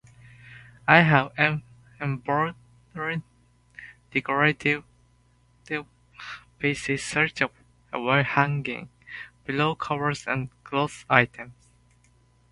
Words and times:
I 0.87 1.01
have 1.01 1.31
embroidered 2.01 3.21
decorative 4.09 4.83
pieces 6.57 7.03
such 7.03 7.39
as 7.43 7.49
wall 7.93 8.23
hangings, 8.23 8.87
pillow 9.45 9.75
covers, 9.75 10.25
and 10.25 10.49
clothing 10.63 11.05
items. 11.07 11.53